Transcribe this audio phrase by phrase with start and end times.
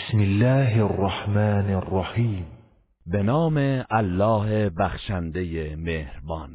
[0.00, 2.46] بسم الله الرحمن الرحیم.
[3.06, 6.50] به نام الله بخشنده مهربان.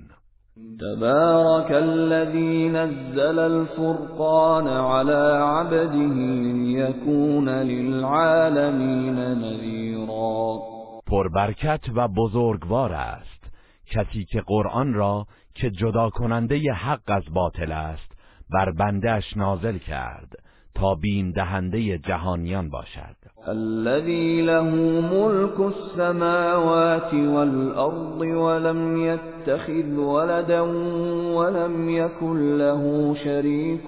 [0.79, 6.05] تبارك الذي نزل الفرقان على عبده
[6.53, 10.59] ليكون للعالمین نذیرا.
[11.07, 13.53] پربرکت و بزرگوار است.
[13.91, 15.25] کسی که قرآن را
[15.55, 18.11] که جدا کننده حق از باطل است
[18.53, 20.44] بر بندهش نازل کرد.
[20.75, 23.15] تا بین دهنده جهانیان باشد.
[23.47, 24.69] الذي له
[25.13, 30.61] ملك السماوات والأرض ولم يتخذ ولدا
[31.35, 33.87] ولم يكن له شريك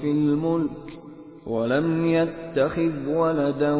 [0.00, 1.00] في الملك
[1.46, 3.74] ولم يتخذ ولدا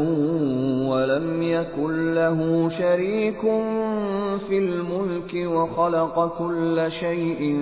[0.90, 3.40] ولم يكن له شريك
[4.48, 7.58] في الملك وخلق كل شيء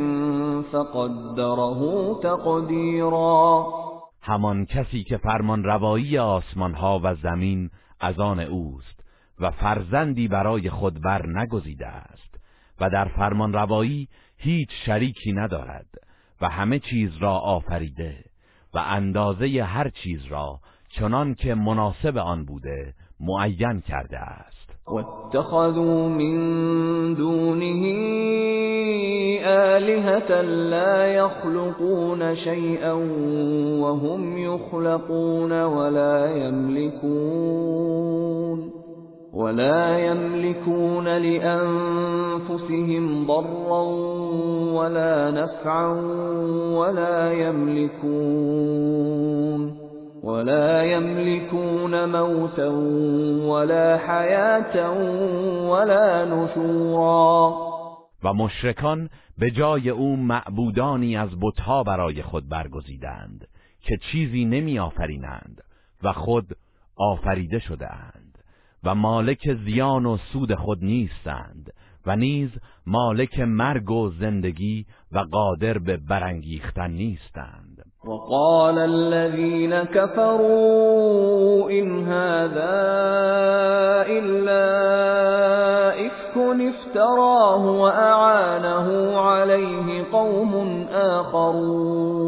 [0.72, 3.66] فقدره تقديرا.
[4.28, 9.04] همان کسی که فرمان روایی آسمان ها و زمین از آن اوست
[9.40, 12.40] و فرزندی برای خود بر نگزیده است
[12.80, 15.86] و در فرمان روایی هیچ شریکی ندارد
[16.40, 18.24] و همه چیز را آفریده
[18.74, 24.57] و اندازه هر چیز را چنان که مناسب آن بوده معین کرده است.
[24.90, 26.34] واتخذوا من
[27.14, 27.84] دونه
[29.44, 32.92] آلهة لا يخلقون شيئا
[33.80, 37.88] وهم يخلقون ولا يملكون
[39.34, 42.66] ولا يملكون لأنفسهم
[43.26, 43.82] ضرا
[44.72, 45.86] ولا نفعا
[46.74, 48.98] ولا يملكون
[50.28, 52.68] ولا يملكون موتا
[53.52, 54.90] ولا حياة
[55.70, 57.68] ولا نشورا.
[58.22, 63.48] و مشرکان به جای او معبودانی از بتها برای خود برگزیدند
[63.80, 65.62] که چیزی نمی آفرینند
[66.02, 66.56] و خود
[66.96, 68.38] آفریده شدهاند
[68.84, 71.72] و مالک زیان و سود خود نیستند
[72.06, 72.50] و نیز
[72.86, 77.67] مالک مرگ و زندگی و قادر به برانگیختن نیستند.
[78.08, 82.76] وقال الذين كفروا إن هذا
[84.08, 84.64] إلا
[86.06, 90.54] إفك افتراه وأعانه عليه قوم
[90.92, 92.18] آخرون.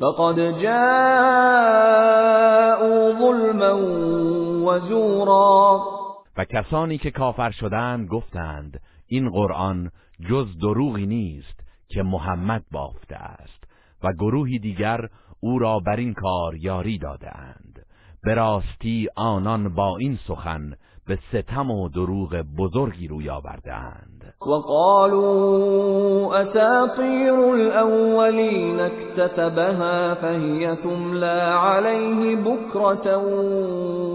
[0.00, 0.82] فقد جاءوا
[3.12, 3.72] ظلما
[4.66, 5.80] وزورا.
[6.36, 9.90] و کسانی که کافر شدند گفتند این قرآن
[10.30, 13.63] جز دروغی نیست که محمد بافته است.
[14.04, 15.08] و گروهی دیگر
[15.40, 17.86] او را بر این کار یاری دادهاند.
[18.24, 20.72] به راستی آنان با این سخن
[21.06, 24.34] به ستم و دروغ بزرگی روی آوردهاند.
[24.46, 33.16] وقالوا اساطیر الاولین اكتتبها فهي تملى عليه بكرة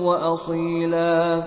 [0.03, 1.44] واصیلا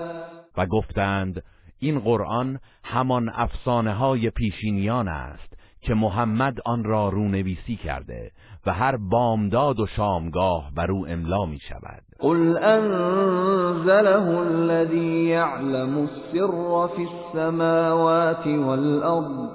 [0.57, 1.43] و گفتند
[1.79, 5.52] این قرآن همان افسانه های پیشینیان است.
[5.83, 8.31] که محمد آن را رونویسی کرده
[8.67, 12.03] و هر بامداد و شامگاه بر او املا می شود.
[12.19, 19.49] قل انزله الذي يعلم السر في السماوات والأرض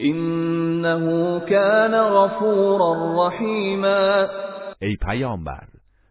[0.00, 4.26] انه كان غفورا رحیما.
[4.80, 5.64] ای پیامبر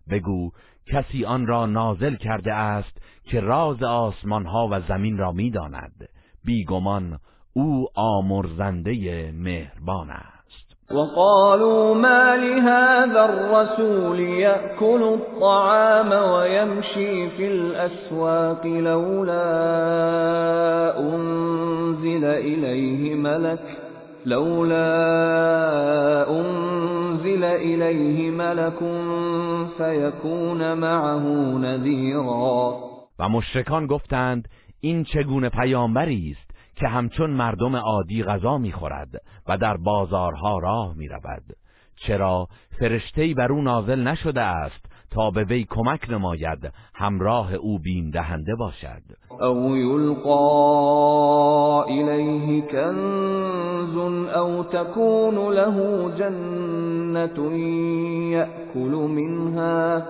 [0.09, 0.51] بگو
[0.93, 6.09] کسی آن را نازل کرده است که راز آسمان ها و زمین را می‌داند.
[6.45, 7.19] بیگمان
[7.57, 10.75] او آمرزنده مهربان است.
[10.91, 19.39] وقالوا ما لهذا الرسول يأكل الطعام ويمشي في الأسواق لولا
[20.99, 23.77] أنزل إليه ملك
[24.25, 24.85] لولا
[26.29, 28.79] أنزل إليه ملك
[29.77, 31.23] فيكون معه
[31.57, 32.73] نذيرا.
[33.19, 34.47] و مشرکان گفتند
[34.81, 36.44] این چگونه پیامبری است
[36.75, 39.09] که همچون مردم عادی غذا می‌خورد
[39.47, 41.43] و در بازارها راه می‌رود.
[41.95, 42.47] چرا
[42.79, 48.55] فرشتهای بر او نازل نشده است تا به وی کمک نماید همراه او بیم دهنده
[48.55, 49.01] باشد.
[49.41, 53.97] او یلقا الیه کنز
[54.35, 57.37] او تكون له جنت
[58.31, 60.01] یأکل منها.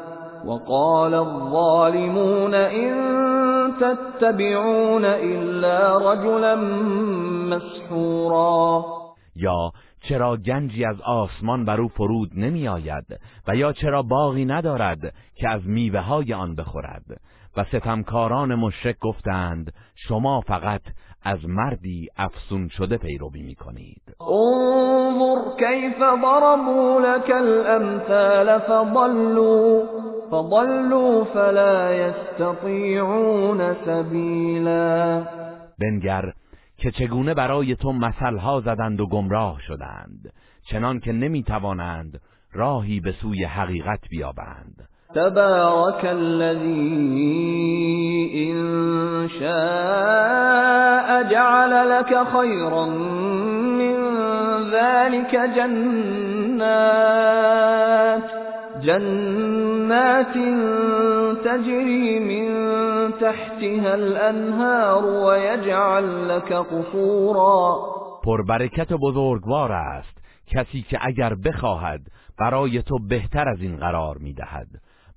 [0.46, 3.35] وقال الظالمون إن
[3.82, 6.56] تتبعون إلا رجلا
[7.50, 8.86] مسحورا.
[9.36, 9.72] یا
[10.10, 13.06] چرا گنجی از آسمان بر او فرود نمی آید
[13.48, 17.06] و یا چرا باغی ندارد که از میوه های آن بخورد؟
[17.58, 20.82] و ستمکاران مشرک گفتند شما فقط
[21.26, 29.84] از مردی افسون شده پیروی می کنید انظر کیف ضربوا لك الامثال فضلوا
[30.32, 35.24] فضلوا فلا يستطيعون سبیلا.
[35.80, 36.34] بنگر
[36.78, 40.34] که چگونه برای تو مثلها زدند و گمراه شدند
[40.70, 42.22] چنان که نمی توانند
[42.54, 44.88] راهی به سوی حقیقت بیابند.
[45.16, 47.16] تبارك الذي
[48.52, 48.58] إن
[49.40, 52.86] شاء جعل لك خيرا
[53.80, 53.98] من
[54.72, 56.76] ذلك جنات
[58.84, 60.34] جنات
[61.46, 62.50] تجري من
[63.22, 67.96] تحتها الأنهار ويجعل لك قصورا
[68.26, 70.18] پربرکت و بزرگوار است
[70.48, 72.02] کسی که اگر بخواهد
[72.40, 74.68] برای تو بهتر از این قرار می‌دهد.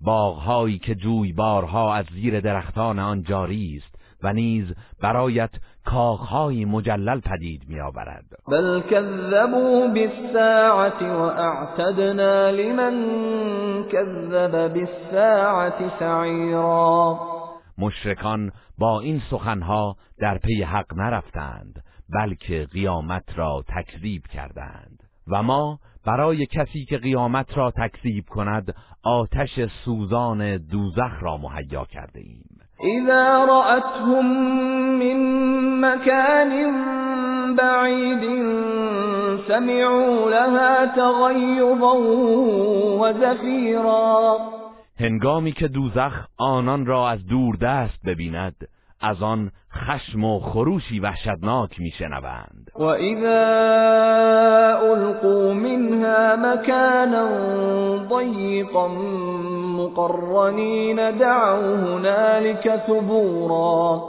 [0.00, 5.50] باغهایی که جویبارها از زیر درختان آن جاری است و نیز برایت
[5.85, 8.25] کاخهایی مجلل پدید میآورد.
[8.49, 12.95] بل كذبوا بالساعة واعتدنا لمن
[13.85, 17.19] كذب بالساعة سعیرا.
[17.79, 25.03] مشرکان با این سخنها در پی حق نرفتند بلکه قیامت را تکذیب کردند.
[25.31, 28.75] و ما برای کسی که قیامت را تکذیب کند
[29.08, 32.60] آتش سوزان دوزخ را مهیا کرده ایم.
[32.81, 34.26] اذا رأتهم
[34.99, 35.19] من
[35.81, 36.52] مكان
[37.56, 38.20] بعید
[39.49, 41.96] سمعوا لها تغیظا
[43.00, 44.37] و زفیرا.
[45.00, 48.69] هنگامی که دوزخ آنان را از دور دست ببیند
[49.00, 52.70] از آن خشم و خروشی وحشتناک میشنوند.
[52.75, 53.38] و اذا
[54.78, 57.28] القوا منها مكانا
[58.08, 58.88] ضيقا
[59.78, 64.02] مقرنین دعوا هنالك ثبورا.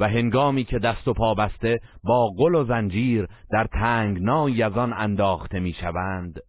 [0.00, 4.92] و هنگامی که دست و پا بسته با قل و زنجیر در تنگنایی از آن
[4.92, 6.40] انداخته می‌شوند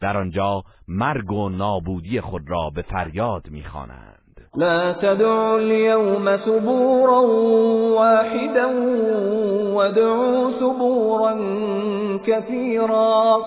[0.00, 4.07] در آنجا مرگ و نابودی خود را به فریاد می‌خوانند.
[4.58, 7.20] لا تدعوا اليوم ثبورا
[7.98, 8.66] واحدا
[9.74, 11.34] وادعوا ثبورا
[12.26, 13.38] كثيرا.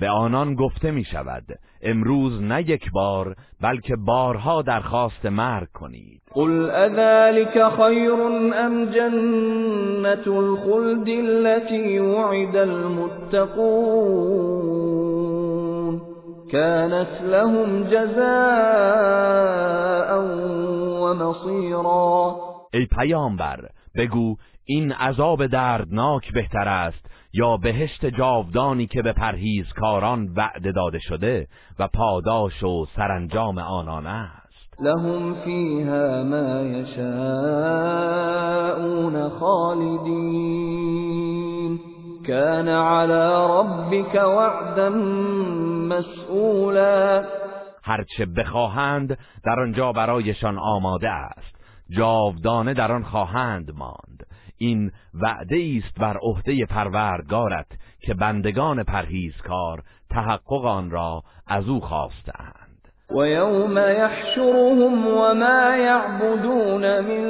[0.00, 1.44] به آنان گفته می شود
[1.82, 6.22] امروز نه یک بار بلکه بارها درخواست مرگ کنید.
[6.34, 8.12] قل اذلك خیر
[8.64, 14.10] ام جنت الخلد التي وعد المتقون.
[16.52, 18.20] كانت لهم جزاء
[21.00, 22.36] و مصیرا
[22.72, 30.72] ای پیامبر بگو این عذاب دردناک بهتر است یا بهشت جاودانی که به پرهیزکاران وعده
[30.72, 31.46] داده شده
[31.78, 34.40] و پاداش و سرانجام آنان است؟
[34.80, 37.08] لهم فیها ما یشاءون
[39.28, 41.09] خالدین.
[42.26, 44.88] كان على ربك وعدا
[45.88, 47.24] مسئولا
[47.82, 51.56] هرچه بخواهند در آنجا برایشان آماده است.
[51.90, 54.26] جاودانه در آن خواهند ماند.
[54.58, 57.66] این وعده است بر عهده پروردگارت
[58.00, 62.69] که بندگان پرهیزکار تحقق آن را از او خواستند
[63.12, 67.26] ويوم يحشرهم وما يعبدون من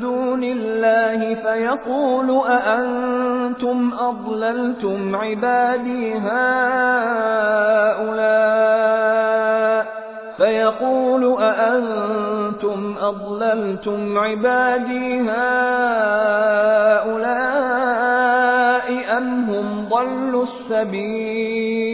[0.00, 6.64] دون الله فيقول أأنتم أضللتم عبادي هؤلاء
[10.36, 15.74] فيقول أأنتم أضللتم عبادي هؤلاء
[19.18, 21.84] أم هم ضلوا السبيل؟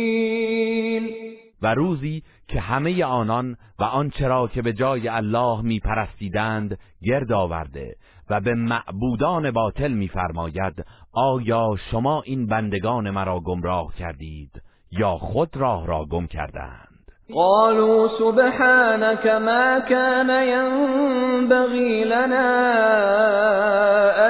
[1.63, 7.33] و روزی که همه آنان و آنچه را که به جای الله می پرستیدند گرد
[7.33, 7.97] آورده
[8.31, 15.87] و به معبودان باطل میفرماید آیا شما این بندگان مرا گمراه کردید یا خود راه
[15.87, 16.87] را گم کردند؟
[17.35, 22.51] قالوا سبحانك ما كان ينبغي لنا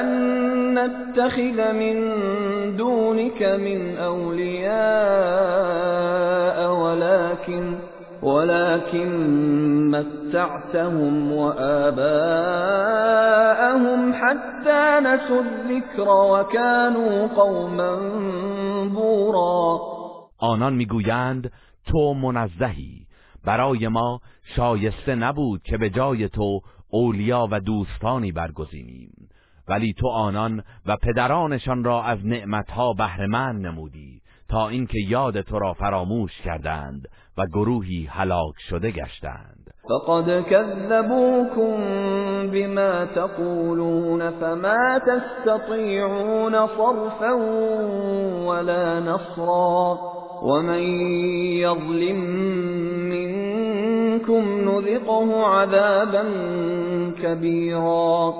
[0.00, 0.08] أن
[0.78, 1.96] نتخذ من
[2.76, 4.70] دونك من أولياء
[6.72, 7.89] ولكن
[8.22, 9.10] ولكن
[9.90, 12.52] متعتهم وآباءهم
[14.12, 17.96] حتى نسوا الذكر وكانوا قوما
[18.88, 19.80] بورا.
[20.38, 21.50] آنان می‌گویند
[21.86, 23.06] تو منزهی.
[23.44, 24.20] برای ما
[24.56, 26.60] شایسته نبود که به جای تو
[26.90, 29.28] اولیا و دوستانی برگزینیم.
[29.68, 35.72] ولی تو آنان و پدرانشان را از نعمتها بهرهمند نمودی تا اینکه یاد تو را
[35.72, 37.08] فراموش کردند.
[37.38, 39.70] و گروهی هلاک شده گشتند.
[39.88, 41.76] فقد كذبوكم
[42.50, 47.32] بما تقولون فما تستطيعون صرفا
[48.46, 49.98] ولا نصرا
[50.42, 50.82] ومن
[51.62, 52.20] يظلم
[53.10, 56.24] منكم نذقه عذابا
[57.22, 58.34] كبيرا.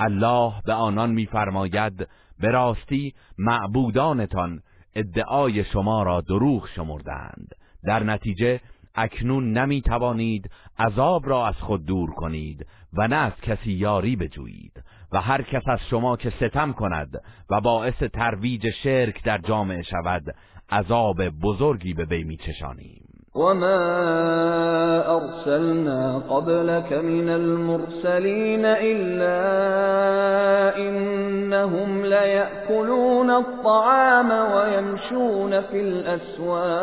[0.00, 2.08] الله به آنان میفرماید
[2.40, 4.60] به راستی معبودانتان
[4.96, 7.48] ادعای شما را دروغ شمردند
[7.86, 8.60] در نتیجه
[8.94, 14.82] اکنون نمی توانید عذاب را از خود دور کنید و نه از کسی یاری بجویید
[15.12, 20.34] و هر کس از شما که ستم کند و باعث ترویج شرک در جامعه شود
[20.70, 22.38] عذاب بزرگی به وی
[23.36, 23.76] وما
[25.16, 29.36] أرسلنا قبلك من المرسلين إلا
[30.78, 36.76] إنهم ليأكلون الطعام ويمشون في الأسواق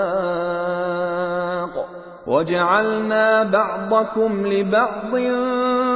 [2.28, 5.12] وجعلنا بعضكم لبعض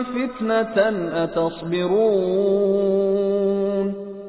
[0.04, 0.78] فتنة
[1.24, 2.48] أتصبرون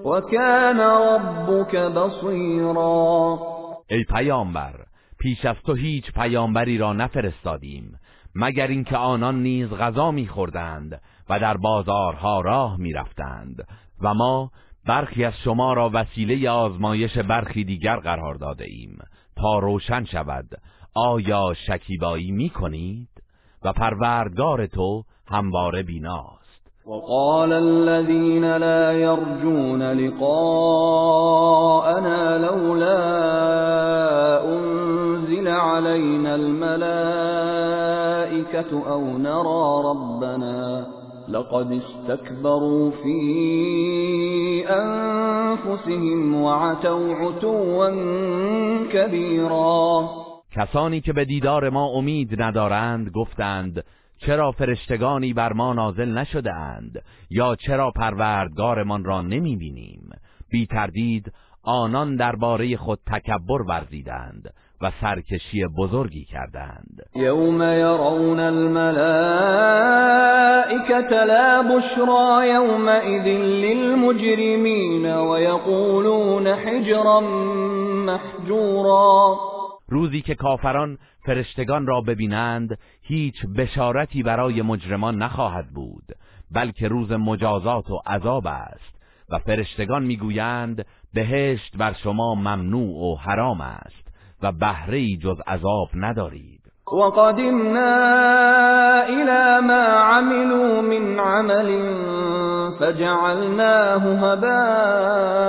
[0.05, 3.39] وكان ربك بصيرا
[4.13, 4.88] پیامبر
[5.19, 7.99] پیش از تو هیچ پیامبری را نفرستادیم
[8.35, 13.67] مگر اینکه آنان نیز غذا میخوردند و در بازارها راه می‌رفتند
[14.03, 14.51] و ما
[14.87, 18.99] برخی از شما را وسیله آزمایش برخی دیگر قرار داده ایم
[19.37, 20.49] تا روشن شود
[20.95, 23.09] آیا شکیبایی می کنید؟
[23.65, 26.39] و پروردگار تو همواره بیناست
[26.87, 30.27] وقال الذين لا يرجون لقاءنا
[32.37, 34.08] لولا
[35.39, 36.91] أنزل علينا الملائكة
[38.91, 40.87] أو نرى ربنا
[41.29, 43.21] لقد استكبروا في
[44.71, 47.91] أنفسهم وعتوا عتوا
[48.93, 50.09] كبيرا.
[50.57, 53.85] کسانی که به دیدار ما امید ندارند گفتند
[54.19, 60.11] چرا فرشتگانی بر ما نازل نشده اند؟ یا چرا پروردگارمان را نمی بینیم؟
[60.51, 64.53] بی تردید آنان درباره خود تکبر ورزیدند.
[64.81, 67.03] و سرکشی بزرگی کردند.
[67.15, 68.93] یوم یرون الملائکت
[71.13, 77.21] لا بشرا یومئذ للمجرمین ویقولون حجرا
[78.07, 79.37] محجورا.
[79.89, 86.05] روزی که کافران فرشتگان را ببینند هیچ بشارتی برای مجرمان نخواهد بود
[86.51, 88.99] بلکه روز مجازات و عذاب است
[89.31, 94.08] و فرشتگان می‌گویند بهشت بر شما ممنوع و حرام است.
[94.43, 96.59] و بهره جز عذاب ندارید.
[96.93, 97.95] وقدمنا
[99.09, 101.69] إلى ما عملوا من عمل
[102.79, 105.49] فجعلناه هباء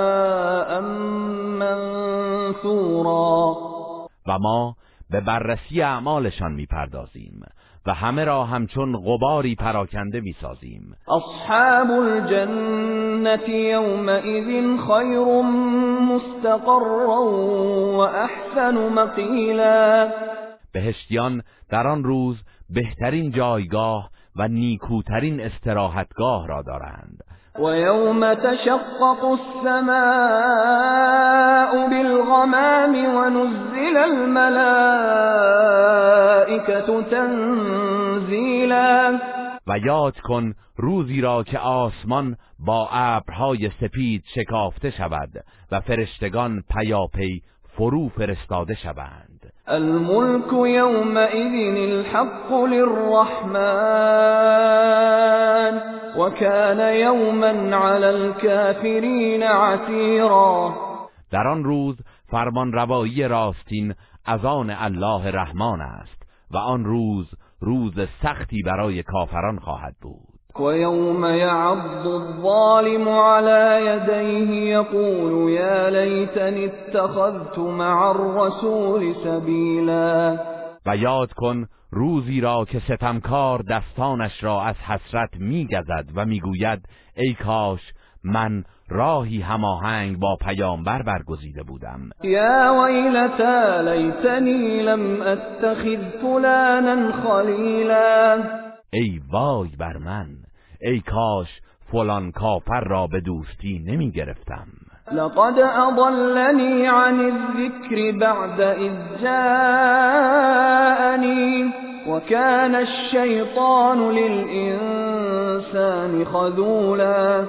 [1.60, 3.56] منثورا.
[4.26, 4.74] و ما
[5.10, 7.44] به بررسی اعمالشان می‌پردازیم.
[7.86, 10.96] و همه را همچون غباری پراکنده می‌سازیم.
[11.08, 15.42] اصحاب الجنة يومئذ خیر
[16.00, 17.22] مستقرا
[17.92, 20.08] و احسن مقیلا.
[20.72, 22.36] بهشتیان در آن روز
[22.70, 27.24] بهترین جایگاه و نیکوترین استراحتگاه را دارند.
[27.58, 29.90] ويوم تشقق السماء
[31.88, 35.49] بالغمام ونزل الملائكة
[37.10, 38.40] تنزیلا.
[39.66, 45.30] و یاد کن روزی را که آسمان با ابرهای سپید شکافته شود
[45.72, 47.42] و فرشتگان پیاپی
[47.76, 49.52] فرو فرستاده شوند.
[49.68, 53.90] الملك يومئذ الحق للرحمن
[56.16, 60.74] وكان يوما على الكافرين عسيرا
[61.30, 61.96] در آن روز
[62.30, 63.94] فرمان روایی راستین
[64.26, 66.19] از آن الله رحمان است.
[66.50, 67.26] و آن روز
[67.60, 67.92] روز
[68.22, 70.40] سختی برای کافران خواهد بود.
[70.60, 80.38] ويوم يعض الظالم على يديه يقول يا ليتني اتخذت مع الرسول سبيلا
[80.86, 87.34] و یاد کن روزی را که ستمکار دستانش را از حسرت میگزد و می‌گوید ای
[87.34, 87.80] کاش
[88.24, 92.00] من راهی هماهنگ با پیامبر برگزیده بودم.
[92.22, 98.42] یا ویلتا لیتنی لم اتخذ فلانا خلیلا.
[98.92, 100.26] ای وای بر من
[100.80, 101.48] ای کاش
[101.92, 104.66] فلان کافر را به دوستی نمی گرفتم.
[105.12, 108.92] لقد اضلنی عن الذکر بعد اذ
[109.22, 110.40] جاءنی
[112.08, 115.04] وكان الشیطان للانسان
[116.24, 117.44] خذولا.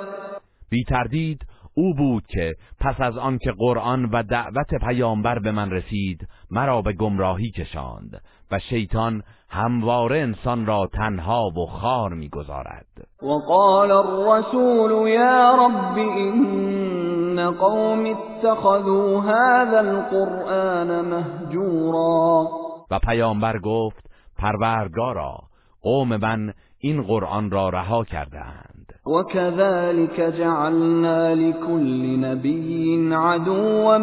[0.72, 6.28] بی تردید او بود که پس از آنکه قرآن و دعوت پیامبر به من رسید
[6.51, 12.86] مرا به گمراهی کشاند و شیطان همواره انسان را تنها و خار می‌گذارد.
[13.22, 22.50] وقال الرسول یا رب این قوم اتخذوا هذا القرآن مهجورا.
[22.92, 25.38] و پیامبر گفت پروردگارا
[25.82, 28.81] قوم من این قرآن را رها کردند
[29.12, 33.98] وكذلك جعلنا لكل نبي عدوا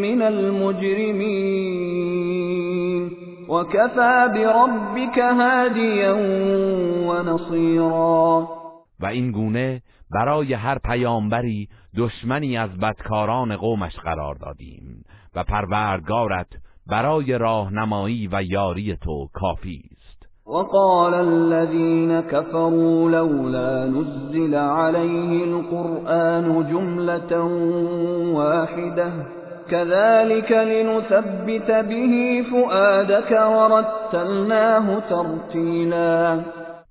[0.00, 1.74] من المجرمين
[3.48, 6.12] وكفى بربك هاديا
[7.08, 8.48] ونصيرا
[9.00, 15.04] و این گونه برای هر پیامبری دشمنی از بدکاران قومش قرار دادیم
[15.34, 16.48] و پروردگارت
[16.86, 19.93] برای راهنمایی و یاری تو کافی
[20.46, 27.40] وقال الذين كفروا لولا نزل عليه القرآن جملة
[28.34, 29.12] واحدة.
[29.70, 36.44] كذلك لنثبت به فؤادك ورتلناه ترتیلا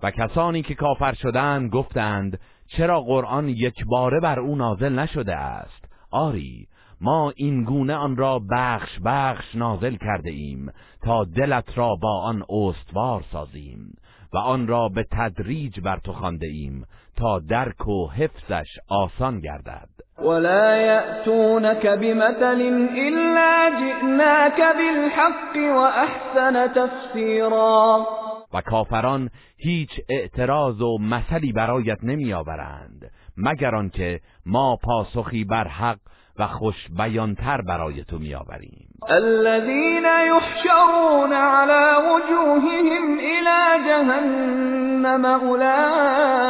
[0.03, 5.86] و کسانی که کافر شدند گفتند چرا قرآن یک باره بر او نازل نشده است؟
[6.12, 6.67] آری
[7.03, 12.43] ما این گونه آن را بخش بخش نازل کرده ایم تا دلت را با آن
[12.50, 13.95] استوار سازیم
[14.33, 16.86] و آن را به تدریج بر تو خوانده ایم
[17.17, 19.89] تا درک و حفظش آسان گردد.
[20.19, 22.62] ولا يأتونك بمثل
[22.98, 28.07] إلا جئناك بالحق وأحسن تفسیرا
[28.53, 36.00] و کافران هیچ اعتراض و مثلی برایت نمیآورند مگر آنکه ما پاسخی بر حق
[36.40, 38.90] و خوش بیانتر برای تو میآوریم.
[39.10, 46.44] الذين يحشرون على وجوههم الى جهنم اولئك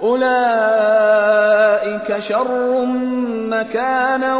[0.00, 1.04] اولئك
[2.28, 2.86] شر
[3.50, 4.38] مكانا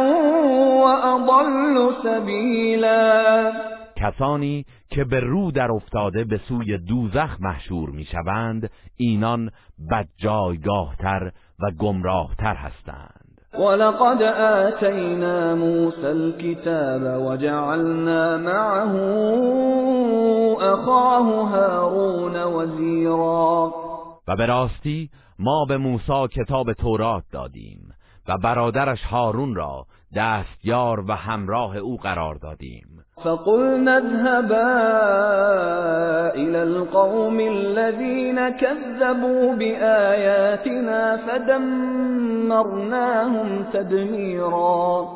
[0.81, 3.53] واضل سبيلا
[3.97, 9.51] کسانی که به رو در افتاده به سوی دوزخ محشور می‌شوند اینان
[9.91, 13.24] بد جایگاهتر و گمراهتر هستند.
[13.59, 18.95] ولقد آتينا موسى الكتاب وجعلنا معه
[20.61, 23.73] أخاه هارون وزيرا.
[24.29, 27.95] و به راستی ما به موسی کتاب تورات دادیم
[28.29, 29.87] و برادرش هارون را
[30.17, 32.94] دستیار و همراه او قرار دادیم.
[33.25, 34.73] فقلنا اذهبا
[36.35, 42.69] إلى القوم الذين كذبوا بآياتنا فدمرناهم
[43.73, 45.09] تدمیرا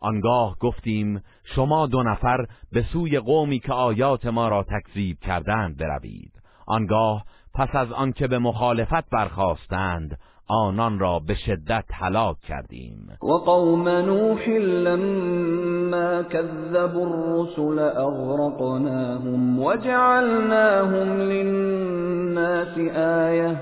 [0.00, 6.32] آنگاه گفتیم شما دو نفر به سوی قومی که آیات ما را تکذیب کردند بروید.
[6.66, 13.08] آنگاه پس از آنکه به مخالفت برخواستند آنان را به شدت هلاک کردیم.
[13.22, 23.60] و قوم نوح لما كذبوا الرسل اغرقناهم وجعلناهم للناس آیه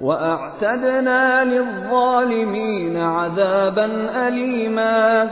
[0.00, 5.26] واعتدنا للظالمین عذابا الیما.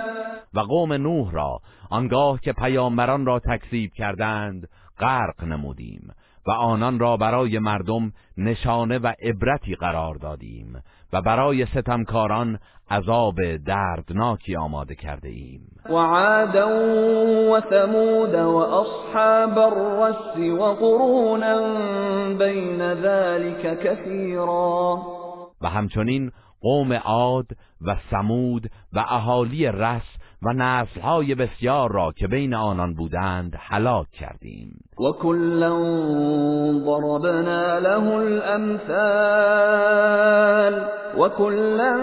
[0.55, 4.69] و قوم نوح را آنگاه که پیامبران را تکذیب کردند
[5.01, 6.13] غرق نمودیم.
[6.47, 12.59] و آنان را برای مردم نشانه و عبرتی قرار دادیم و برای ستمکاران
[12.91, 16.69] عذاب دردناکی آماده کرده ایم و عادا
[17.53, 21.59] و ثمود و اصحاب الرس و قرونا
[22.39, 24.99] بین ذلك کثیرا.
[25.61, 27.47] و همچنین قوم عاد
[27.87, 30.03] و ثمود و اهالی رس
[30.45, 34.81] و نسلهای بسیار را که بین آنان بودند هلاک کردیم.
[34.99, 35.83] و کلا
[36.85, 38.85] ضربنا له الامثال
[41.19, 41.95] و کلا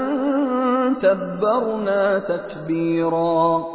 [1.02, 3.66] تبرنا تتبیرا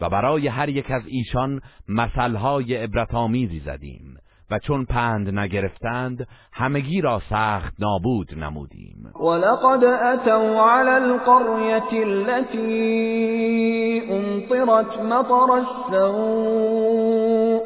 [0.00, 4.16] و برای هر یک از ایشان مثلهای عبرتآمیزی زدیم.
[4.58, 9.12] چون پند نگرفتند همگی را سخت نابود نمودیم.
[9.20, 17.60] ولقد اتوا على القرية التي امطرت مطر السوء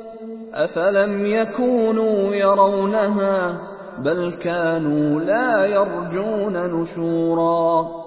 [0.55, 3.61] افلم يكونوا يرونها
[4.05, 7.98] بل كانوا لا يرجون نشورا.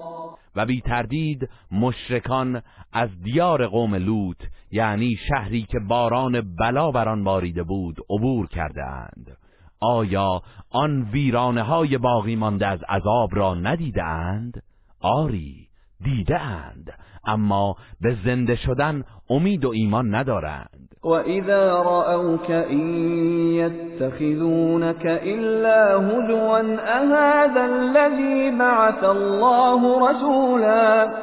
[0.56, 2.62] و بی تردید مشرکان
[2.92, 8.84] از دیار قوم لوط یعنی شهری که باران بلا بر آن باریده بود عبور کرده
[8.84, 9.36] اند
[9.82, 14.62] آیا آن ویرانه های باقی مانده از عذاب را ندیده اند؟
[15.00, 15.68] آری
[16.04, 16.92] دیده اند
[17.24, 20.91] اما به زنده شدن امید و ایمان ندارند.
[21.02, 22.86] وإذا رأوك إن
[23.54, 31.14] يتخذونك إلا هزوا أهذا الذي بعث الله رسولا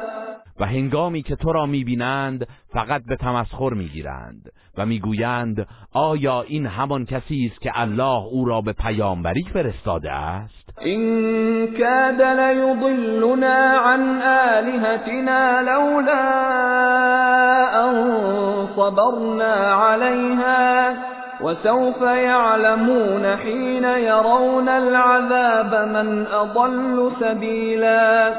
[0.60, 4.52] و هنگامی که تو را می‌بینند فقط به تمسخر می‌گیرند.
[4.78, 10.60] و می‌گویند آیا این همان کسی است که الله او را به پیامبری فرستاده است؟
[10.86, 16.30] إن كاد ليضلنا عن آلهتنا لولا
[17.84, 18.16] أن
[18.76, 20.94] صبرنا عليها
[21.40, 28.32] وسوف يعلمون حين يرون العذاب من أضل سبيلا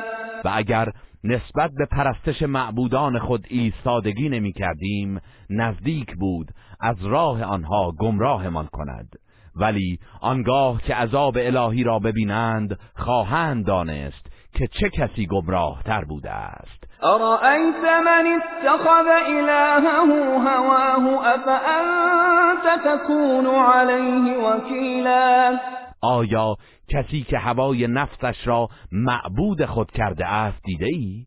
[0.45, 0.91] و اگر
[1.23, 6.47] نسبت به پرستش معبودان خود ایستادگی نمی کردیم نزدیک بود
[6.81, 9.09] از راه آنها گمراهمان کند.
[9.55, 16.31] ولی آنگاه که عذاب الهی را ببینند خواهند دانست که چه کسی گمراه تر بوده
[16.31, 16.81] است.
[17.03, 20.11] أرأيت من اتخذ إلهه
[20.47, 25.59] هواه؟ أفأنت تكون عليه وكيلا
[26.03, 26.55] آیا
[26.91, 31.25] کسی که هوای نفسش را معبود خود کرده است دیده ای؟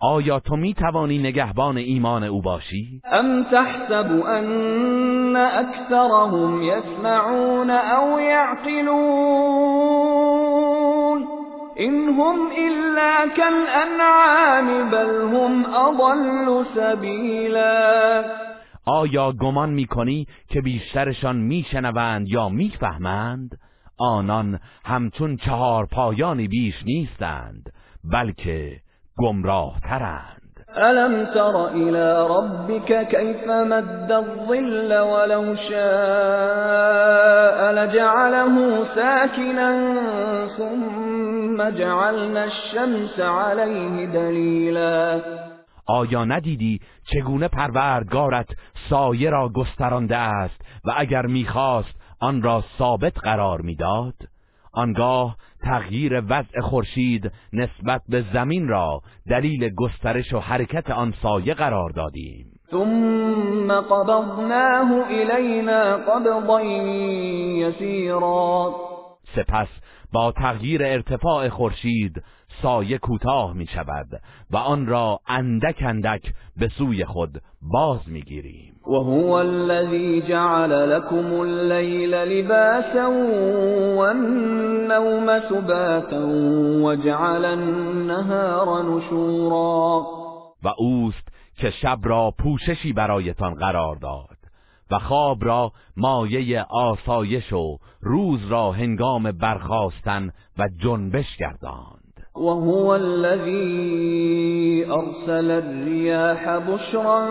[0.00, 9.62] آیا تو می توانی نگهبان ایمان او باشی؟ أم تحسب أن أكثرهم يسمعون أو يعقلون
[11.80, 18.24] إن هم إلا كالأنعام بل هم أضل سبيلا
[18.86, 23.58] آیا گمان می کنی که بیشترشان میشنوند یا می‌فهمند؟
[24.02, 27.72] آنان همچون چهار پایانی بیش نیستند
[28.04, 28.80] بلکه
[29.18, 30.42] گمراه ترند
[30.76, 36.92] ألم تر إلى ربك كيف مد الظل ولو شاء
[37.72, 39.96] لجعله ساكنا
[40.56, 45.20] ثم جعلنا الشمس عليه دليلا.
[45.86, 48.48] آیا ندیدی چگونه پروردگارت
[48.90, 54.14] سایه را گسترانده است و اگر می‌خواست آن را ثابت قرار می‌داد.
[54.72, 61.90] آنگاه تغییر وضع خورشید نسبت به زمین را دلیل گسترش و حرکت آن سایه قرار
[61.90, 62.46] دادیم.
[62.70, 66.60] ثم قبضناه إلينا قبضا
[67.60, 68.74] يسيرا.
[69.36, 69.68] سپس
[70.12, 72.22] با تغییر ارتفاع خورشید
[72.62, 78.74] سایه کوتاه می شود و آن را اندک اندک به سوی خود باز می گیریم
[78.86, 83.08] وهو الذي جعل لكم الليل لباسا
[83.96, 86.26] والنوم سباتا
[86.82, 90.06] وجعل النهار نشورا.
[90.62, 94.36] و اوست که شب را پوششی برایتان قرار داد
[94.90, 102.01] و خواب را مایه آسایش و روز را هنگام برخاستن و جنبش گرداند
[102.42, 107.26] وهو الذي أرسل الرياح بشرا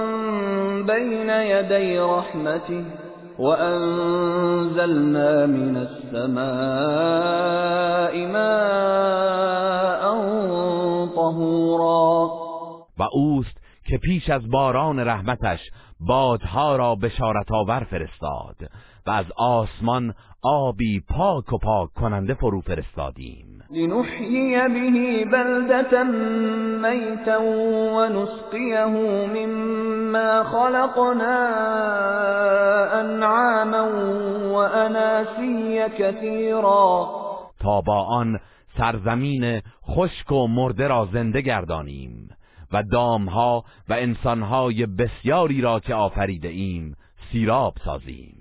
[0.84, 2.86] بين يدي رحمته
[3.39, 6.41] وأنزلنا من السماء
[8.28, 10.02] ماء
[11.15, 12.30] طهورا.
[13.00, 15.60] و اوست که پیش از باران رحمتش
[16.00, 18.56] بادها را بشارت آور فرستاد
[19.08, 23.50] و از آسمان آبی پاک و پاک کننده فرو فرستادیم.
[23.71, 26.03] لنحيي به بلدة
[26.81, 27.38] ميتا
[27.95, 28.93] ونسقيه
[29.36, 31.38] مما خلقنا
[33.01, 33.81] أنعاما
[34.51, 37.10] وأناسيا كثيرا.
[37.60, 38.39] تا با آن
[38.77, 42.29] سرزمین خشک و مرده را زنده گردانیم
[42.73, 46.95] و دامها و انسانهای بسیاری را که آفریده ایم
[47.31, 48.40] سیراب سازیم.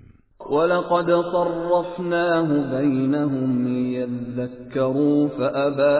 [0.51, 5.97] ولقد صرفناه بينهم ليذكروا فأبى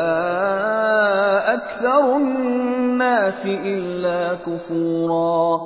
[1.58, 5.60] أكثر الناس إلا كفورا.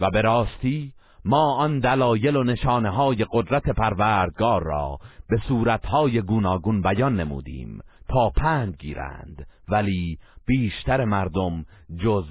[0.00, 0.92] و به راستی
[1.24, 8.30] ما آن دلایل و نشانه های قدرت پروردگار را به صورتهای گوناگون بیان نمودیم تا
[8.36, 11.64] پند گیرند ولی بیشتر مردم
[12.04, 12.24] جز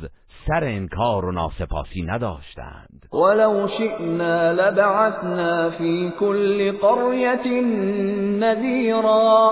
[0.47, 3.05] سر انکار و ناسپاسی نداشتند.
[3.13, 7.61] ولو شئنا لبعثنا في كل قرية
[8.39, 9.51] نذيرا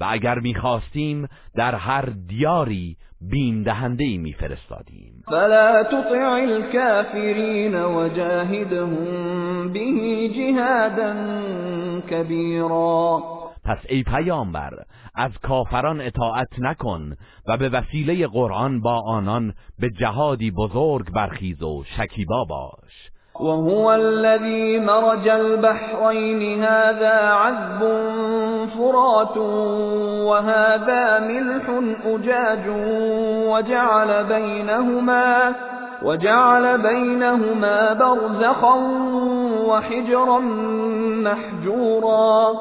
[0.00, 5.22] و اگر می‌خواستیم در هر دیاری بین دهنده ای میفرستادیم.
[5.26, 11.14] فلا تطع الكافرين وجاهدهم به جهادا
[12.10, 13.22] كبيرا
[13.64, 14.70] پس ای پیامبر
[15.16, 17.16] از کافران اطاعت نکن
[17.48, 23.10] و به وسیله قرآن با آنان به جهادی بزرگ برخیز و شکیبا باش.
[23.40, 27.80] وهو الذي مرج البحرين هذا عذب
[28.78, 29.36] فرات
[30.26, 31.64] وهذا ملح
[32.04, 32.68] أجاج
[33.48, 35.54] وجعل بينهما
[36.02, 38.74] وجعل بينهما برزخا
[39.68, 40.38] وحجرا
[41.24, 42.52] محجورا.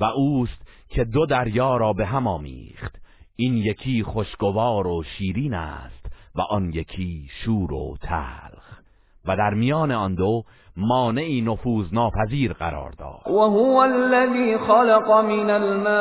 [0.00, 2.96] و اوست که دو دریا را به هم آمیخت.
[3.36, 8.80] این یکی خوشگوار و شیرین است و آن یکی شور و تلخ.
[9.26, 10.42] و در میان آن دو
[10.76, 13.34] مانعی نفوذ ناپذیر قرار داد.
[13.34, 15.96] و هو الذی خلق من الماء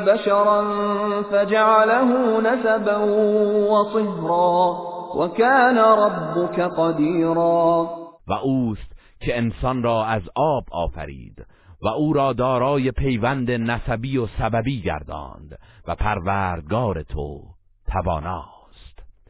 [0.00, 0.62] بشرا
[1.22, 3.06] فجعله نسبا
[3.72, 4.76] و صهرا
[5.16, 7.90] و کان ربک قدیرا.
[8.26, 11.46] و اوست که انسان را از آب آفرید
[11.84, 17.40] و او را دارای پیوند نسبی و سببی گرداند و پروردگار تو
[17.92, 18.54] تواناست.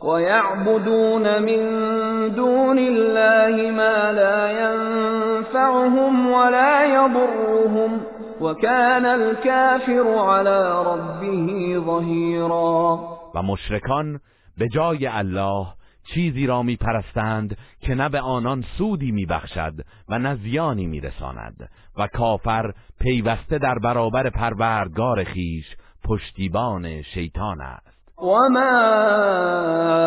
[0.02, 8.00] و یعبدون من دون الله ما لا ينفعهم ولا يضرهم
[8.40, 12.98] وكان الكافر على ربه ظهیرا
[13.34, 14.20] و مشرکان
[14.58, 15.66] به جای الله
[16.04, 19.74] چیزی را می پرستند که نه به آنان سودی می بخشد
[20.08, 27.94] و نه زیانی می رساند و کافر پیوسته در برابر پروردگار خیش پشتیبان شیطان است.
[28.18, 28.70] و ما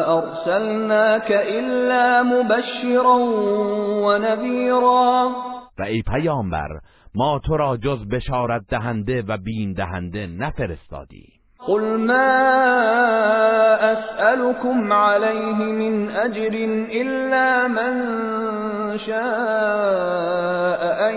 [0.08, 3.18] ارسلناک الا مبشرا
[4.04, 5.32] و نذیرا
[5.80, 6.70] و ای پیامبر
[7.16, 11.37] ما تو را جز بشارت دهنده و بین دهنده نفرستادیم
[11.68, 12.34] قل ما
[13.94, 16.54] أسألكم عليه من أجر
[17.02, 17.94] إلا من
[19.00, 21.16] شاء أن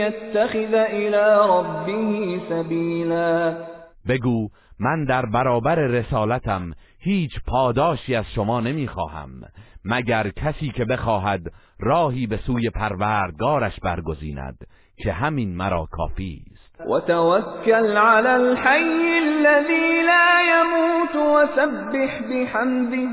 [0.00, 3.54] يتخذ إلى ربه سبيلا.
[4.08, 4.48] بگو
[4.80, 9.30] من در برابر رسالتم هیچ پاداشی از شما نمی‌خواهم
[9.84, 11.40] مگر کسی که بخواهد
[11.80, 16.44] راهی به سوی پروردگارش برگزیند که همین مرا کافی
[16.84, 23.08] وتوكل على الحي الذي لا يموت وسبح بحمده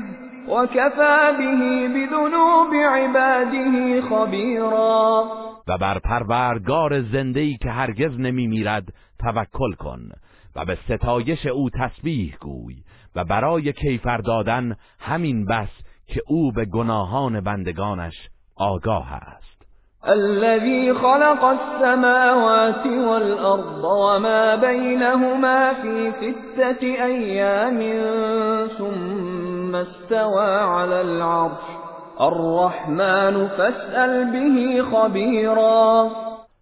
[0.48, 5.24] وكفى به بذنوب عباده خبيرا.
[5.68, 8.84] و بر پروردگار زنده‌ای که هرگز نمیمیرد
[9.18, 10.08] توکل کن
[10.56, 12.76] و به ستایش او تسبیح گوی
[13.16, 15.68] و برای کیفر دادن همین بس
[16.06, 18.14] که او به گناهان بندگانش
[18.56, 19.53] آگاه است.
[20.08, 27.78] الذي خلق السماوات والأرض وما بينهما في ستة أيام
[28.78, 31.64] ثم استوى على العرش.
[32.20, 36.10] الرحمن فاسأل به خبيرا.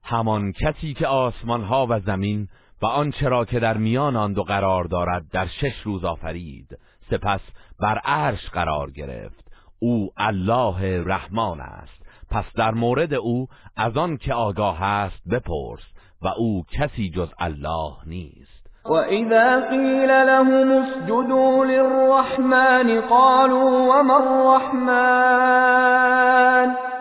[0.05, 2.49] همان کسی که آسمان ها و زمین
[2.83, 6.79] و آنچه را که در میان آن دو قرار دارد در شش روز آفرید.
[7.11, 7.41] سپس
[7.81, 9.53] بر عرش قرار گرفت.
[9.79, 12.02] او الله رحمان است.
[12.33, 15.83] پس در مورد او از آن که آگاه است بپرس
[16.23, 18.63] و او کسی جز الله نیست.
[18.85, 25.23] و اذا قیل لهم اسجدوا للرحمن قالوا وما الرحمن؟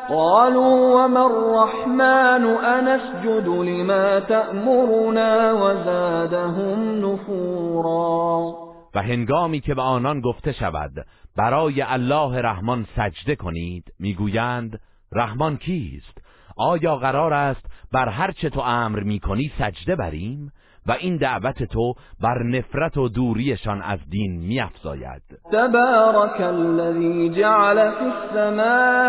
[0.09, 8.53] قالوا وما الرحمن؟ انسجد لما تأمرنا وزادهم نفورا.
[8.95, 10.91] و هنگامی که به آنان گفته شود
[11.37, 14.79] برای الله رحمان سجده کنید می‌گویند
[15.13, 16.17] رحمان کیست؟
[16.57, 20.51] آیا قرار است بر هر چه تو امر می‌کنی سجده بریم؟
[20.87, 25.21] و این دعوت تو بر نفرت و دوریشان از دین میافزاید.
[25.51, 29.05] تبارک الذی جعل فی السماء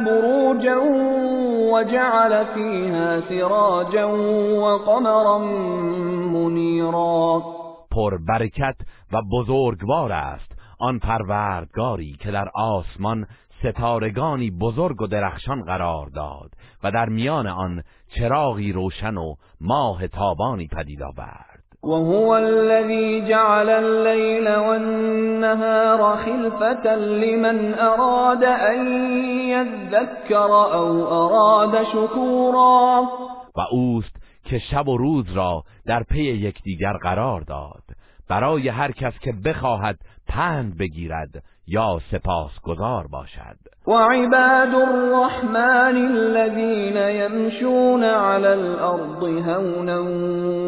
[0.00, 0.82] بروجا
[1.72, 4.08] وجعل فیها سراجا
[4.60, 5.38] وقمرا
[6.32, 7.42] منیرا.
[7.90, 8.76] پر برکت
[9.12, 13.26] و بزرگوار است آن پروردگاری که در آسمان
[13.58, 16.50] ستارگانی بزرگ و درخشان قرار داد
[16.84, 17.82] و در میان آن
[18.18, 21.56] چراغی روشن و ماه تابانی پدید آورد.
[21.82, 28.86] وهو الذي جعل الليل والنهار خلفة لمن أراد أن
[29.48, 33.02] يذكر أو أراد شكورا
[33.56, 37.82] و اوست که شب و روز را در پی یکدیگر قرار داد.
[38.28, 43.56] برای هر کس که بخواهد پند بگیرد یا سپاسگزار باشد.
[43.86, 50.02] و عباد الرحمن الذين يمشون على الارض هونا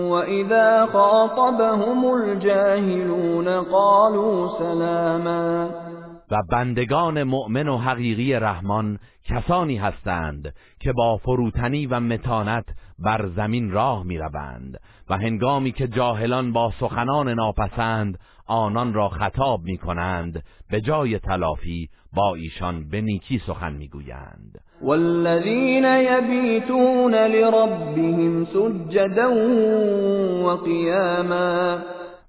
[0.09, 5.69] واذا خاطبهم الجاهلون قالوا سلاما.
[6.31, 12.65] و بندگان مؤمن و حقیقی رحمان کسانی هستند که با فروتنی و متانت
[12.99, 14.81] بر زمین راه می‌روند
[15.11, 21.89] و هنگامی که جاهلان با سخنان ناپسند آنان را خطاب می کنند به جای تلافی
[22.15, 24.61] با ایشان به نیکی سخن می‌گویند.
[24.83, 29.31] والذین یبیتون لربهم سجدا
[30.45, 31.79] و قیاما.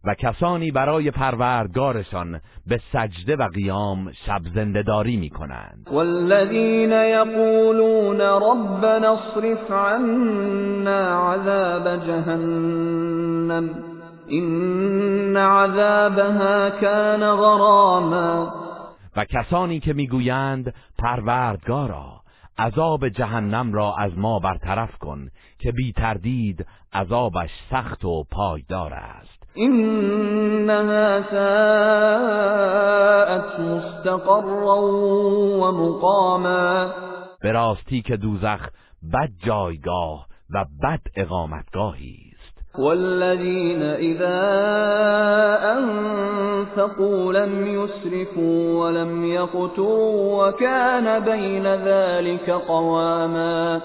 [0.03, 9.13] و کسانی برای پروردگارشان به سجده و قیام شب زندهداری می کنند والذین یقولون ربنا
[9.13, 13.69] اصرف عنا عذاب جهنم
[14.27, 18.53] این عذابها کان غراما.
[19.15, 22.21] و کسانی که می‌گویند پروردگارا
[22.57, 25.27] عذاب جهنم را از ما برطرف کن
[25.59, 29.38] که بی تردید عذابش سخت و پایدار است.
[29.57, 32.59] إنها ساءت
[33.59, 34.81] مستقرا
[35.61, 36.87] و مقاما
[37.41, 38.69] به راستی که دوزخ
[39.13, 42.79] بد جایگاه و بد اقامتگاهی است.
[42.79, 44.39] والذین اذا
[45.77, 53.81] انفقوا لم يسرفوا ولم يقتروا وكان بين ذلك قواما.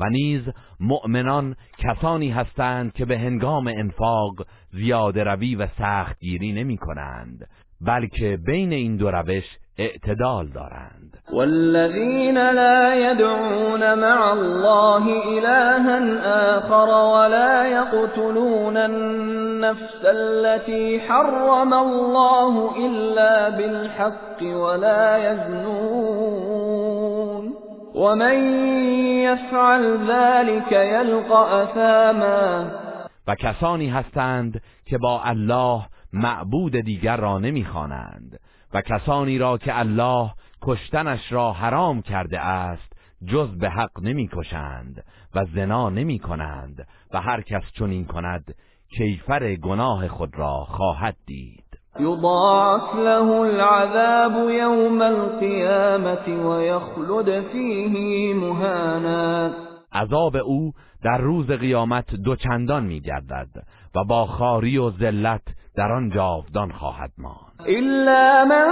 [0.00, 0.42] و نیز
[0.80, 4.34] مؤمنان کسانی هستند که به هنگام انفاق
[4.72, 7.48] زیاده روی و سخت گیری نمی کنند
[7.80, 9.44] بلکه بین این دو روش
[9.78, 11.18] اعتدال دارند.
[11.32, 15.04] والذین لا يدعون مع الله
[15.38, 15.98] إلها
[16.58, 26.69] آخر ولا يقتلون النفس التي حرم الله إلا بالحق ولا يزنون
[27.94, 28.64] ومن
[29.20, 32.70] يفعل ذلك يلقى اثاما
[33.26, 38.40] و کسانی هستند که با الله معبود دیگر را نمی‌خوانند.
[38.74, 40.30] و کسانی را که الله
[40.62, 42.92] کشتنش را حرام کرده است
[43.26, 48.54] جز به حق نمی‌کشند و زنا نمی کنند و هر کس چنین کند
[48.96, 51.69] کیفر گناه خود را خواهد دید.
[51.98, 59.50] يضاعف له العذاب يوم القيامة ويخلد فيه مهانا.
[59.92, 60.72] عذاب او
[61.04, 63.48] در روز قیامت دوچندان میگردد
[63.94, 65.42] و با خاری و ذلت
[65.76, 67.50] در آن جاودان خواهد ماند.
[67.66, 68.66] الا من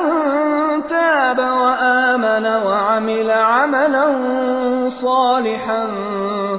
[0.89, 4.07] تاب وآمن وعمل عملا
[5.03, 5.87] صالحا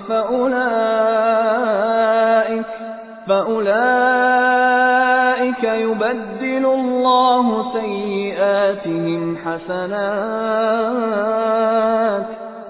[0.08, 1.30] فأولئك
[5.40, 9.90] فأولئك يبدل الله سيئاتهم حسنات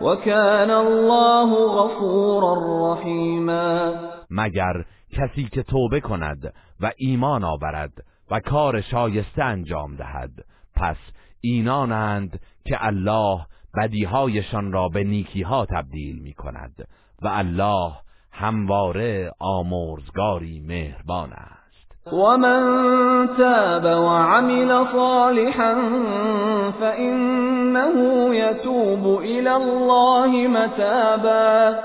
[0.02, 2.54] وكان الله غفورا
[2.94, 3.94] رحیما
[4.30, 7.94] مگر کسی که توبه کند و ایمان آورد
[8.32, 10.32] و کار شایسته انجام دهد.
[10.76, 10.98] پس
[11.42, 13.46] اینانند که الله
[13.78, 16.88] بدیهایشان را به نیکیها تبدیل می کند
[17.22, 17.92] و الله
[18.32, 21.59] همواره آمرزگاری مهربان است.
[22.06, 25.76] و من تاب وعمل صالحا
[26.80, 27.96] فإنه
[28.36, 31.76] يتوب إلى الله متابا.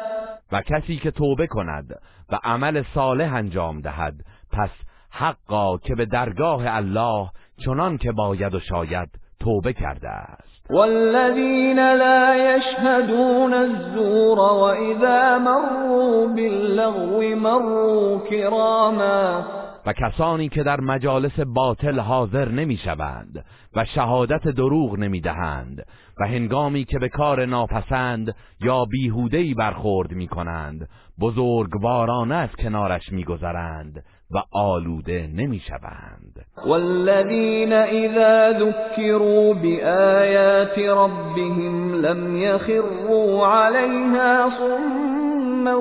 [0.53, 1.98] و کسی که توبه کند
[2.33, 4.14] و عمل صالح انجام دهد
[4.53, 4.70] پس
[5.11, 7.29] حقا که به درگاه الله
[7.64, 9.09] چنان که باید و شاید
[9.40, 10.70] توبه کرده است.
[10.70, 19.44] والذين لا يشهدون الزور وإذا مروا باللغو مروا كراما.
[19.87, 23.44] و کسانی که در مجالس باطل حاضر نمی‌شوند
[23.77, 25.87] و شهادت دروغ نمی‌دهند
[26.20, 30.88] و هنگامی که به کار ناپسند یا بیهودهی برخورد می‌کنند
[31.20, 36.47] بزرگوارانه از کنارش میگذرند و آلوده نمی‌شوند.
[36.66, 45.79] والذین اذا ذکروا بآیات ربهم لم یخروا علیها صما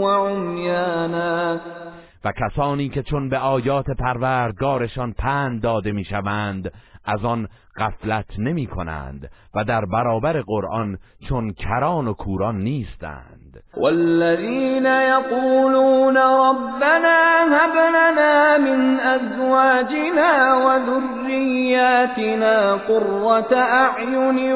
[0.00, 1.79] وعميانا
[2.24, 6.72] و کسانی که چون به آیات پروردگارشان پند داده می‌شوند
[7.04, 13.62] از آن غفلت نمی کنند و در برابر قرآن چون کران و کوران نیستند.
[13.76, 24.52] والذین یقولون ربنا هب لنا من ازواجنا و ذریاتنا قرة اعین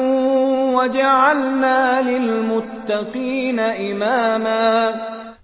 [0.75, 4.91] وجعلنا للمتقین اماما.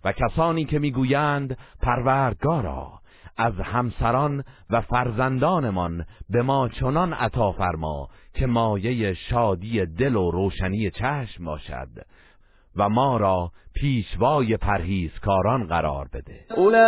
[0.06, 3.02] و کسانی که می‌گویند پروردگارا
[3.38, 10.92] از همسران و فرزندانمان به ما چنان عطا فرما که مایه شادی دل و روشنی
[10.92, 11.88] چشم باشد
[12.76, 16.46] و ما را پیشوای پرهیزکاران قرار بده.
[16.58, 16.82] اولئک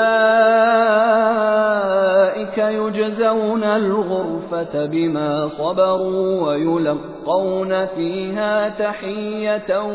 [2.57, 9.87] یجزون الغرفة بما صبروا ويلقون فيها تحیتا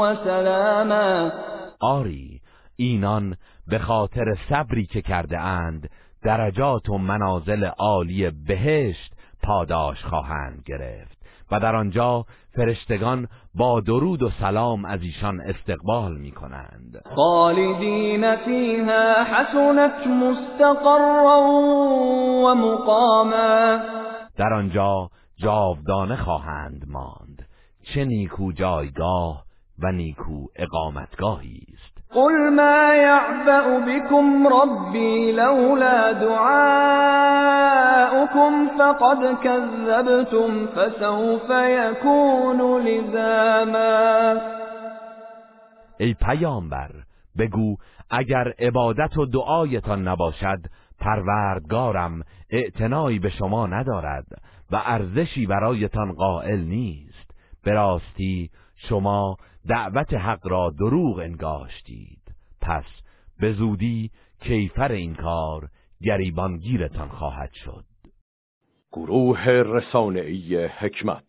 [0.00, 1.30] و سلاما.
[1.80, 2.31] آری
[2.86, 5.90] اینان به خاطر صبری که کرده اند
[6.22, 11.22] درجات و منازل عالی بهشت پاداش خواهند گرفت.
[11.50, 12.24] و در آنجا
[12.56, 21.40] فرشتگان با درود و سلام از ایشان استقبال می کنند خالدین فیها حسنت مستقرا
[22.44, 23.78] و مقاما.
[24.36, 27.48] در آنجا جاودانه خواهند ماند.
[27.82, 29.44] چه نیکو جایگاه
[29.78, 31.91] و نیکو اقامتگاهی است.
[32.14, 37.22] قل ما يعبأ بكم ربي لولا دعاؤكم
[38.78, 44.40] فقد كذبتم فسوف يكون لزاما
[46.00, 46.90] ای پیامبر
[47.38, 47.76] بگو
[48.10, 50.58] اگر عبادت و دعایتان نباشد
[51.00, 54.26] پروردگارم اعتنایی به شما ندارد
[54.70, 57.30] و ارزشی برایتان قائل نیست.
[57.64, 59.36] به راستی شما
[59.68, 62.34] دعوت حق را دروغ انگاشتید.
[62.60, 62.84] پس
[63.40, 64.10] به زودی
[64.40, 65.68] کیفر این کار
[66.02, 67.84] گریبانگیرتان خواهد شد.
[68.92, 71.20] گروه رسانه‌ای حکمت